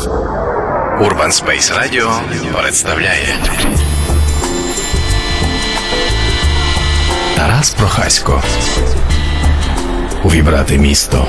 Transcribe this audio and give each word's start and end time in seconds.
Urban 0.00 1.30
Space 1.30 1.70
Radio 1.78 2.10
представляє 2.62 3.36
Тарас 7.36 7.70
Прохасько. 7.74 8.42
Увібрати 10.24 10.78
місто. 10.78 11.26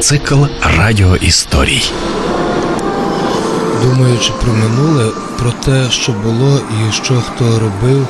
Цикл 0.00 0.44
радіоісторій. 0.78 1.92
Думаючи 3.82 4.32
про 4.42 4.52
минуле, 4.52 5.12
про 5.38 5.52
те, 5.52 5.90
що 5.90 6.12
було 6.12 6.58
і 6.58 6.92
що 6.92 7.14
хто 7.14 7.44
робив, 7.44 8.08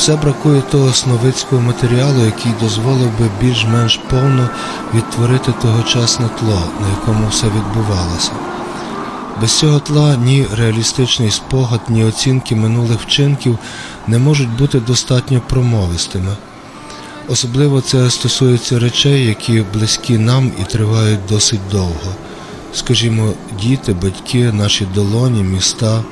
все 0.00 0.16
бракує 0.16 0.62
того 0.62 0.92
сновидського 0.92 1.62
матеріалу, 1.62 2.24
який 2.24 2.52
дозволив 2.60 3.18
би 3.18 3.30
більш-менш 3.40 4.00
повно 4.10 4.48
відтворити 4.94 5.52
тогочасне 5.62 6.28
тло, 6.38 6.62
на 6.80 6.88
якому 6.88 7.28
все 7.28 7.46
відбувалося. 7.46 8.30
Без 9.40 9.58
цього 9.58 9.80
тла 9.80 10.16
ні 10.16 10.46
реалістичний 10.56 11.30
спогад, 11.30 11.80
ні 11.88 12.04
оцінки 12.04 12.56
минулих 12.56 13.00
вчинків 13.00 13.58
не 14.06 14.18
можуть 14.18 14.56
бути 14.56 14.80
достатньо 14.80 15.40
промовистими. 15.48 16.36
Особливо 17.28 17.80
це 17.80 18.10
стосується 18.10 18.78
речей, 18.78 19.26
які 19.26 19.64
близькі 19.74 20.18
нам 20.18 20.52
і 20.60 20.72
тривають 20.72 21.26
досить 21.28 21.68
довго. 21.70 22.14
Скажімо, 22.74 23.32
діти, 23.62 23.92
батьки, 23.92 24.52
наші 24.52 24.86
долоні, 24.94 25.42
міста. 25.42 26.02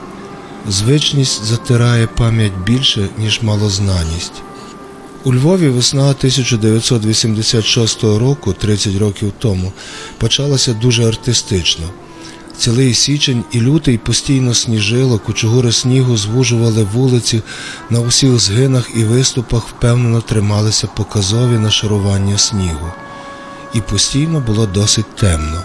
Звичність 0.70 1.44
затирає 1.44 2.06
пам'ять 2.06 2.52
більше, 2.66 3.08
ніж 3.18 3.42
малознаність. 3.42 4.32
У 5.24 5.34
Львові 5.34 5.68
весна 5.68 6.02
1986 6.02 8.02
року, 8.02 8.52
30 8.52 8.96
років 8.96 9.32
тому, 9.38 9.72
почалася 10.18 10.74
дуже 10.74 11.08
артистично. 11.08 11.84
Цілий 12.58 12.94
січень 12.94 13.44
і 13.52 13.60
лютий 13.60 13.98
постійно 13.98 14.54
сніжило, 14.54 15.18
кучугури 15.18 15.72
снігу 15.72 16.16
звужували 16.16 16.86
вулиці, 16.92 17.42
на 17.90 18.00
усіх 18.00 18.38
згинах 18.38 18.90
і 18.96 19.04
виступах 19.04 19.68
впевнено 19.68 20.20
трималися 20.20 20.86
показові 20.86 21.58
нашарування 21.58 22.38
снігу. 22.38 22.92
І 23.74 23.80
постійно 23.80 24.40
було 24.40 24.66
досить 24.66 25.16
темно. 25.16 25.62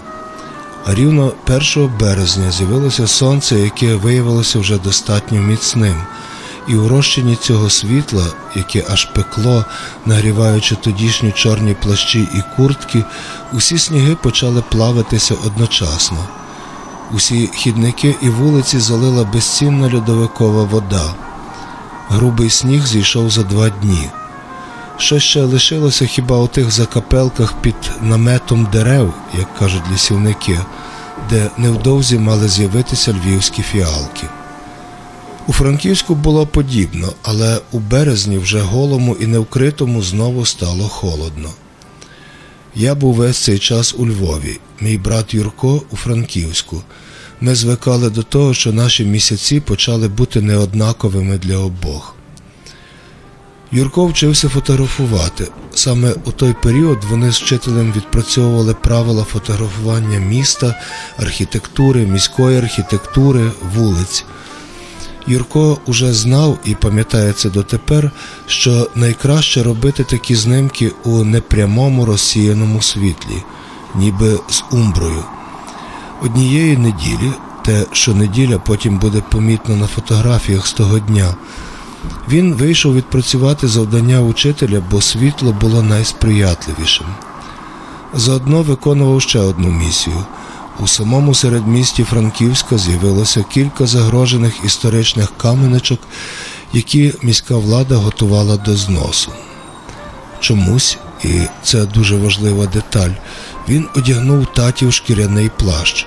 А 0.86 0.94
рівно 0.94 1.32
1 1.76 1.90
березня 2.00 2.50
з'явилося 2.50 3.06
сонце, 3.06 3.60
яке 3.60 3.94
виявилося 3.94 4.58
вже 4.58 4.78
достатньо 4.78 5.40
міцним, 5.40 6.02
і 6.68 6.76
у 6.76 6.88
розчині 6.88 7.36
цього 7.36 7.70
світла, 7.70 8.24
яке 8.54 8.84
аж 8.90 9.04
пекло, 9.04 9.64
нагріваючи 10.06 10.74
тодішні 10.74 11.32
чорні 11.32 11.74
плащі 11.74 12.28
і 12.34 12.42
куртки, 12.56 13.04
усі 13.52 13.78
сніги 13.78 14.14
почали 14.14 14.62
плавитися 14.70 15.34
одночасно. 15.46 16.18
Усі 17.12 17.50
хідники 17.54 18.14
і 18.22 18.28
вулиці 18.28 18.78
залила 18.78 19.24
безцінна 19.24 19.94
льодовикова 19.94 20.62
вода. 20.62 21.14
Грубий 22.08 22.50
сніг 22.50 22.86
зійшов 22.86 23.30
за 23.30 23.42
два 23.42 23.68
дні. 23.68 24.10
Що 24.98 25.18
ще 25.18 25.42
лишилося 25.42 26.06
хіба 26.06 26.38
у 26.38 26.46
тих 26.46 26.70
закапелках 26.70 27.54
під 27.62 27.74
наметом 28.02 28.68
дерев, 28.72 29.14
як 29.38 29.58
кажуть 29.58 29.82
лісівники, 29.92 30.58
де 31.30 31.50
невдовзі 31.58 32.18
мали 32.18 32.48
з'явитися 32.48 33.12
львівські 33.12 33.62
фіалки. 33.62 34.26
У 35.46 35.52
Франківську 35.52 36.14
було 36.14 36.46
подібно, 36.46 37.12
але 37.22 37.60
у 37.72 37.78
березні 37.78 38.38
вже 38.38 38.60
голому 38.60 39.16
і 39.20 39.26
невкритому 39.26 40.02
знову 40.02 40.46
стало 40.46 40.88
холодно. 40.88 41.50
Я 42.74 42.94
був 42.94 43.14
весь 43.14 43.38
цей 43.38 43.58
час 43.58 43.94
у 43.98 44.06
Львові, 44.06 44.60
мій 44.80 44.98
брат 44.98 45.34
Юрко 45.34 45.82
у 45.90 45.96
Франківську. 45.96 46.82
Ми 47.40 47.54
звикали 47.54 48.10
до 48.10 48.22
того, 48.22 48.54
що 48.54 48.72
наші 48.72 49.04
місяці 49.04 49.60
почали 49.60 50.08
бути 50.08 50.40
неоднаковими 50.40 51.38
для 51.38 51.56
обох. 51.56 52.13
Юрко 53.74 54.06
вчився 54.06 54.48
фотографувати. 54.48 55.48
Саме 55.74 56.14
у 56.24 56.32
той 56.32 56.54
період 56.62 57.04
вони 57.10 57.32
з 57.32 57.40
вчителем 57.40 57.92
відпрацьовували 57.92 58.74
правила 58.74 59.24
фотографування 59.24 60.18
міста, 60.18 60.74
архітектури, 61.18 62.06
міської 62.06 62.58
архітектури, 62.58 63.50
вулиць. 63.74 64.24
Юрко 65.26 65.78
уже 65.86 66.12
знав 66.12 66.58
і 66.64 66.74
пам'ятає 66.74 67.32
це 67.32 67.50
дотепер, 67.50 68.10
що 68.46 68.90
найкраще 68.94 69.62
робити 69.62 70.04
такі 70.04 70.34
знимки 70.34 70.92
у 71.04 71.24
непрямому 71.24 72.04
розсіяному 72.06 72.82
світлі, 72.82 73.42
ніби 73.94 74.40
з 74.48 74.64
умброю. 74.70 75.24
Однієї 76.22 76.76
неділі, 76.76 77.32
те, 77.64 77.86
що 77.92 78.14
неділя 78.14 78.58
потім 78.58 78.98
буде 78.98 79.22
помітно 79.30 79.76
на 79.76 79.86
фотографіях 79.86 80.66
з 80.66 80.72
того 80.72 80.98
дня. 80.98 81.34
Він 82.28 82.54
вийшов 82.54 82.94
відпрацювати 82.94 83.68
завдання 83.68 84.20
учителя, 84.20 84.82
бо 84.90 85.00
світло 85.00 85.52
було 85.52 85.82
найсприятливішим. 85.82 87.06
Заодно 88.14 88.62
виконував 88.62 89.22
ще 89.22 89.38
одну 89.38 89.68
місію. 89.68 90.24
У 90.80 90.86
самому 90.86 91.34
середмісті 91.34 92.04
Франківська 92.04 92.78
з'явилося 92.78 93.44
кілька 93.52 93.86
загрожених 93.86 94.64
історичних 94.64 95.32
каменечок, 95.36 96.00
які 96.72 97.14
міська 97.22 97.56
влада 97.56 97.96
готувала 97.96 98.56
до 98.56 98.76
зносу. 98.76 99.32
Чомусь, 100.40 100.98
і 101.24 101.40
це 101.62 101.86
дуже 101.86 102.16
важлива 102.16 102.66
деталь, 102.66 103.10
він 103.68 103.88
одягнув 103.96 104.46
татів 104.46 104.92
шкіряний 104.92 105.50
плащ. 105.58 106.06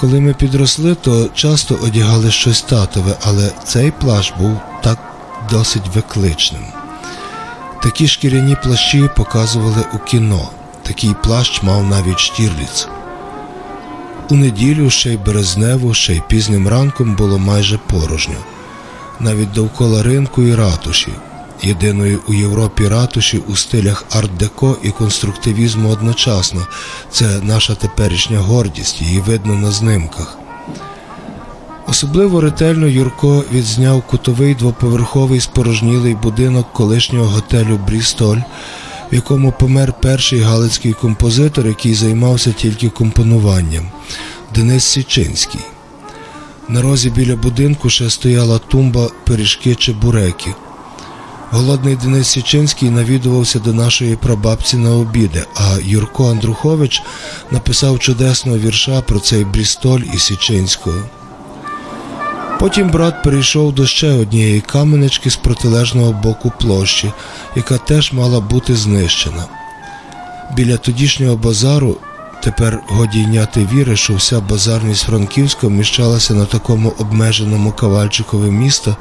Коли 0.00 0.20
ми 0.20 0.34
підросли, 0.34 0.94
то 0.94 1.28
часто 1.34 1.74
одягали 1.74 2.30
щось 2.30 2.62
татове, 2.62 3.16
але 3.22 3.50
цей 3.64 3.90
плащ 3.90 4.32
був 4.38 4.60
досить 5.50 5.88
викличним. 5.94 6.64
Такі 7.82 8.08
шкіряні 8.08 8.56
плащі 8.62 9.10
показували 9.16 9.84
у 9.94 9.98
кіно. 9.98 10.48
Такий 10.82 11.14
плащ 11.22 11.62
мав 11.62 11.84
навіть 11.84 12.18
Штірліц. 12.18 12.88
У 14.30 14.34
неділю 14.34 14.90
ще 14.90 15.12
й 15.12 15.16
березневу, 15.16 15.94
ще 15.94 16.14
й 16.14 16.22
пізнім 16.28 16.68
ранком 16.68 17.14
було 17.14 17.38
майже 17.38 17.78
порожньо, 17.78 18.38
навіть 19.20 19.52
довкола 19.52 20.02
ринку 20.02 20.42
і 20.42 20.54
ратуші, 20.54 21.12
єдиної 21.62 22.18
у 22.28 22.34
Європі 22.34 22.88
ратуші 22.88 23.38
у 23.38 23.56
стилях 23.56 24.04
арт-деко 24.10 24.76
і 24.82 24.90
конструктивізму 24.90 25.90
одночасно. 25.90 26.66
Це 27.10 27.40
наша 27.42 27.74
теперішня 27.74 28.38
гордість, 28.38 29.02
її 29.02 29.20
видно 29.20 29.54
на 29.54 29.70
знимках. 29.70 30.38
Особливо 31.94 32.40
ретельно 32.40 32.86
Юрко 32.86 33.44
відзняв 33.52 34.02
кутовий 34.02 34.54
двоповерховий 34.54 35.40
спорожнілий 35.40 36.14
будинок 36.14 36.72
колишнього 36.72 37.26
готелю 37.26 37.80
Брістоль, 37.86 38.36
в 39.12 39.14
якому 39.14 39.52
помер 39.52 39.92
перший 40.00 40.40
галицький 40.40 40.92
композитор, 40.92 41.66
який 41.66 41.94
займався 41.94 42.52
тільки 42.52 42.88
компонуванням 42.88 43.88
Денис 44.54 44.84
Січинський. 44.84 45.60
На 46.68 46.82
розі 46.82 47.10
біля 47.10 47.36
будинку 47.36 47.90
ще 47.90 48.10
стояла 48.10 48.58
тумба 48.58 49.08
пиріжки 49.24 49.74
чебуреки. 49.74 50.54
Голодний 51.50 51.96
Денис 51.96 52.28
Січинський 52.28 52.90
навідувався 52.90 53.58
до 53.58 53.72
нашої 53.72 54.16
прабабці 54.16 54.76
на 54.76 54.90
обіди, 54.90 55.44
а 55.54 55.76
Юрко 55.84 56.30
Андрухович 56.30 57.02
написав 57.50 57.98
чудесного 57.98 58.58
вірша 58.58 59.00
про 59.00 59.20
цей 59.20 59.44
Брістоль 59.44 60.02
і 60.14 60.18
Січинського. 60.18 61.02
Потім 62.64 62.90
брат 62.90 63.22
перейшов 63.22 63.74
до 63.74 63.86
ще 63.86 64.12
однієї 64.12 64.60
каменечки 64.60 65.30
з 65.30 65.36
протилежного 65.36 66.12
боку 66.12 66.52
площі, 66.60 67.12
яка 67.56 67.78
теж 67.78 68.12
мала 68.12 68.40
бути 68.40 68.76
знищена. 68.76 69.44
Біля 70.56 70.76
тодішнього 70.76 71.36
базару 71.36 71.96
тепер 72.42 72.82
годі 72.88 73.18
йняти 73.18 73.68
віри, 73.72 73.96
що 73.96 74.14
вся 74.14 74.40
базарність 74.40 75.04
Франківська 75.04 75.66
вміщалася 75.66 76.34
на 76.34 76.44
такому 76.44 76.92
обмеженому 76.98 77.72
кавальчикові 77.72 78.50
міста, 78.50 78.96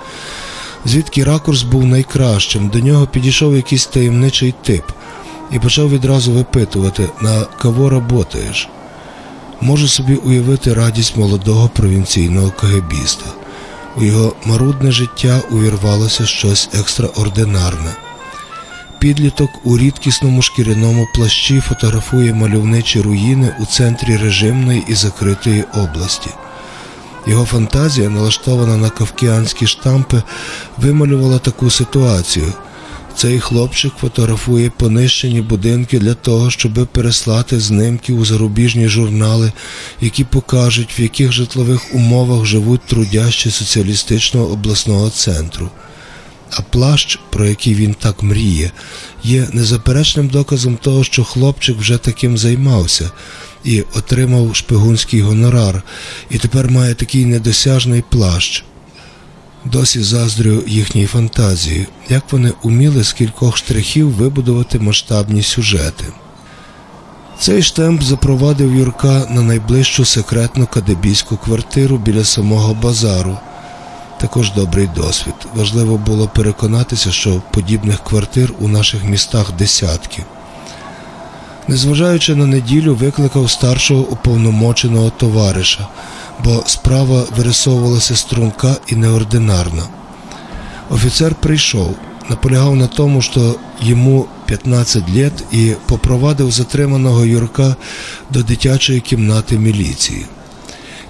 звідки 0.86 1.24
ракурс 1.24 1.64
був 1.64 1.86
найкращим. 1.86 2.70
До 2.70 2.80
нього 2.80 3.08
підійшов 3.08 3.56
якийсь 3.56 3.86
таємничий 3.86 4.54
тип 4.64 4.84
і 5.52 5.60
почав 5.60 5.90
відразу 5.90 6.32
випитувати, 6.32 7.10
на 7.22 7.42
кого 7.62 7.90
работаєш. 7.90 8.70
Можу 9.62 9.88
собі 9.88 10.16
уявити 10.16 10.74
радість 10.74 11.18
молодого 11.18 11.70
провінційного 11.70 12.52
кагебіста. 12.52 13.26
У 13.98 14.04
його 14.04 14.36
марудне 14.46 14.92
життя 14.92 15.42
увірвалося 15.52 16.26
щось 16.26 16.70
екстраординарне. 16.74 17.96
Підліток 19.00 19.50
у 19.64 19.78
рідкісному 19.78 20.42
шкіряному 20.42 21.08
плащі 21.16 21.60
фотографує 21.60 22.34
мальовничі 22.34 23.02
руїни 23.02 23.56
у 23.60 23.66
центрі 23.66 24.18
режимної 24.18 24.84
і 24.88 24.94
закритої 24.96 25.64
області. 25.74 26.30
Його 27.28 27.46
фантазія, 27.46 28.10
налаштована 28.10 28.78
на 28.78 28.90
кавкіанські 28.90 29.68
штампи, 29.68 30.22
вималювала 30.78 31.40
таку 31.40 31.70
ситуацію. 31.70 32.54
Цей 33.16 33.40
хлопчик 33.40 33.94
фотографує 34.02 34.70
понищені 34.70 35.42
будинки 35.42 36.00
для 36.00 36.14
того, 36.14 36.52
щоб 36.52 36.88
переслати 36.92 37.60
знимки 37.60 38.14
у 38.14 38.26
зарубіжні 38.26 38.88
журнали, 38.88 39.52
які 40.02 40.24
покажуть, 40.24 41.00
в 41.00 41.02
яких 41.02 41.32
житлових 41.32 41.96
умовах 41.96 42.46
живуть 42.46 42.86
трудящі 42.88 43.52
соціалістичного 43.52 44.48
обласного 44.48 45.10
центру. 45.10 45.70
А 46.50 46.62
плащ, 46.62 47.20
про 47.30 47.46
який 47.46 47.76
він 47.76 47.94
так 47.94 48.24
мріє, 48.24 48.72
є 49.24 49.48
незаперечним 49.54 50.28
доказом 50.28 50.78
того, 50.78 51.04
що 51.04 51.24
хлопчик 51.24 51.78
вже 51.78 51.98
таким 51.98 52.38
займався 52.38 53.12
і 53.64 53.82
отримав 53.82 54.56
шпигунський 54.56 55.22
гонорар, 55.22 55.84
і 56.30 56.38
тепер 56.38 56.72
має 56.72 56.94
такий 56.94 57.26
недосяжний 57.26 58.04
плащ. 58.10 58.64
Досі 59.66 60.04
заздрю 60.04 60.64
їхній 60.68 61.06
фантазії, 61.06 61.88
як 62.10 62.24
вони 62.32 62.52
уміли 62.64 63.04
з 63.04 63.14
кількох 63.14 63.58
штрихів 63.58 64.12
вибудувати 64.12 64.80
масштабні 64.80 65.44
сюжети. 65.44 66.06
Цей 67.40 67.62
штемп 67.62 68.02
запровадив 68.04 68.76
Юрка 68.76 69.28
на 69.30 69.42
найближчу 69.42 70.06
секретну 70.06 70.68
кадебійську 70.68 71.38
квартиру 71.38 71.98
біля 71.98 72.24
самого 72.24 72.74
базару. 72.74 73.38
Також 74.20 74.52
добрий 74.52 74.90
досвід. 74.96 75.34
Важливо 75.56 75.98
було 75.98 76.28
переконатися, 76.28 77.12
що 77.12 77.42
подібних 77.52 78.04
квартир 78.04 78.54
у 78.60 78.68
наших 78.68 79.04
містах 79.04 79.52
десятки. 79.52 80.24
Незважаючи 81.68 82.36
на 82.36 82.46
неділю, 82.46 82.96
викликав 82.96 83.52
старшого 83.52 84.02
уповномоченого 84.02 85.10
товариша, 85.10 85.88
бо 86.44 86.64
справа 86.66 87.24
вирисовувалася 87.38 88.16
струнка 88.16 88.76
і 88.88 88.96
неординарна. 88.96 89.84
Офіцер 90.90 91.36
прийшов, 91.36 91.96
наполягав 92.30 92.76
на 92.76 92.88
тому, 92.88 93.22
що 93.22 93.56
йому 93.82 94.26
15 94.46 95.10
лет 95.16 95.44
і 95.52 95.74
попровадив 95.86 96.52
затриманого 96.52 97.26
Юрка 97.26 97.76
до 98.30 98.44
дитячої 98.44 99.00
кімнати 99.00 99.58
міліції. 99.58 100.26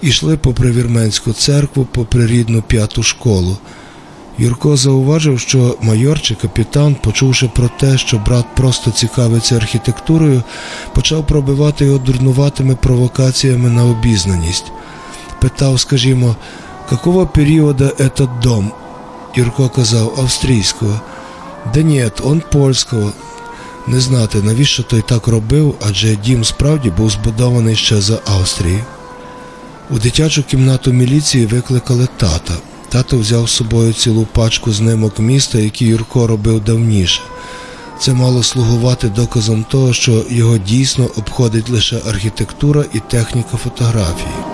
Ішли 0.01 0.37
попри 0.37 0.71
Вірменську 0.71 1.33
церкву, 1.33 1.87
попри 1.91 2.27
рідну 2.27 2.61
п'яту 2.61 3.03
школу. 3.03 3.57
Юрко 4.37 4.77
зауважив, 4.77 5.39
що 5.39 5.77
майор 5.81 6.21
чи 6.21 6.35
капітан, 6.35 6.95
почувши 6.95 7.47
про 7.55 7.69
те, 7.79 7.97
що 7.97 8.17
брат 8.17 8.45
просто 8.55 8.91
цікавиться 8.91 9.55
архітектурою, 9.55 10.43
почав 10.95 11.27
пробивати 11.27 11.85
його 11.85 11.97
дурнуватими 11.97 12.75
провокаціями 12.75 13.69
на 13.69 13.85
обізнаність. 13.85 14.65
Питав, 15.43 15.79
скажімо, 15.79 16.35
какого 16.89 17.27
періоду 17.27 17.83
этот 17.83 18.39
дом? 18.39 18.71
Юрко 19.35 19.69
казав 19.69 20.13
австрійського. 20.17 21.01
Да 21.73 21.81
ні, 21.81 22.09
он 22.23 22.41
польського. 22.51 23.11
Не 23.87 23.99
знати, 23.99 24.41
навіщо 24.41 24.83
той 24.83 25.01
так 25.01 25.27
робив, 25.27 25.75
адже 25.81 26.15
дім 26.15 26.43
справді 26.43 26.89
був 26.89 27.09
збудований 27.09 27.75
ще 27.75 28.01
за 28.01 28.19
Австрії. 28.25 28.83
У 29.89 29.97
дитячу 29.97 30.43
кімнату 30.43 30.93
міліції 30.93 31.45
викликали 31.45 32.07
тата. 32.17 32.53
Тато 32.89 33.17
взяв 33.17 33.49
з 33.49 33.51
собою 33.51 33.93
цілу 33.93 34.27
пачку 34.33 34.71
знимок 34.71 35.19
міста, 35.19 35.59
які 35.59 35.85
Юрко 35.85 36.27
робив 36.27 36.63
давніше. 36.63 37.21
Це 37.99 38.13
мало 38.13 38.43
слугувати 38.43 39.09
доказом 39.09 39.65
того, 39.69 39.93
що 39.93 40.25
його 40.29 40.57
дійсно 40.57 41.03
обходить 41.03 41.69
лише 41.69 42.01
архітектура 42.09 42.85
і 42.93 42.99
техніка 42.99 43.57
фотографії. 43.57 44.52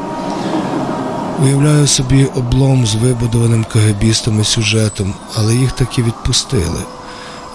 Уявляю 1.43 1.87
собі 1.87 2.25
облом 2.25 2.85
з 2.85 2.95
вибудованим 2.95 3.63
кагебістами 3.63 4.43
сюжетом, 4.43 5.13
але 5.35 5.55
їх 5.55 5.71
таки 5.71 6.03
відпустили. 6.03 6.83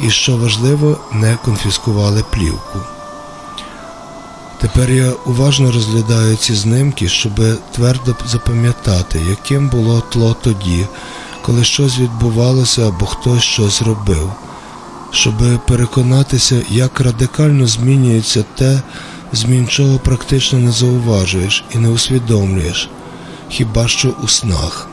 І 0.01 0.11
що 0.11 0.37
важливо, 0.37 0.99
не 1.13 1.37
конфіскували 1.45 2.25
плівку. 2.31 2.81
Тепер 4.61 4.91
я 4.91 5.13
уважно 5.27 5.73
розглядаю 5.73 6.37
ці 6.37 6.55
знимки, 6.55 7.09
щоб 7.09 7.33
твердо 7.73 8.17
запам'ятати, 8.27 9.21
яким 9.29 9.69
було 9.69 10.01
тло 10.01 10.37
тоді, 10.43 10.87
коли 11.43 11.65
щось 11.65 11.99
відбувалося 11.99 12.89
або 12.89 13.07
хтось 13.07 13.43
щось 13.43 13.83
робив, 13.83 14.33
щоб 15.11 15.35
переконатися, 15.67 16.63
як 16.71 17.01
радикально 17.01 17.67
змінюється 17.67 18.45
те, 18.55 18.83
змін 19.33 19.67
чого 19.69 19.99
практично 19.99 20.59
не 20.59 20.73
зауважуєш 20.73 21.65
і 21.75 21.79
не 21.79 21.89
усвідомлюєш, 21.89 22.89
хіба 23.49 23.89
що 23.89 24.15
у 24.23 24.29
снах. 24.29 24.89